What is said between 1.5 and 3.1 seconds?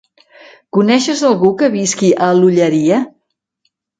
que visqui a l'Olleria?